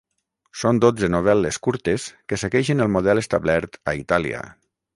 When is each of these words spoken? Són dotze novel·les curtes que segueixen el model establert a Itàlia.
Són 0.61 0.79
dotze 0.83 1.09
novel·les 1.15 1.59
curtes 1.67 2.07
que 2.33 2.41
segueixen 2.45 2.83
el 2.87 2.91
model 2.97 3.25
establert 3.25 3.81
a 3.93 3.97
Itàlia. 4.05 4.43